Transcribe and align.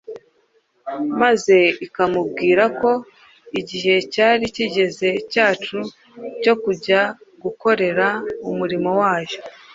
maze 1.21 1.57
ikamubwira 1.85 2.63
ko 2.79 2.91
igihe 3.59 3.95
cyari 4.13 4.43
kigeze 4.55 5.09
cyacu 5.31 5.77
cyo 6.43 6.53
kujya 6.63 7.01
gukorera 7.43 8.07
umurimo 8.49 8.89
wayo 9.01 9.37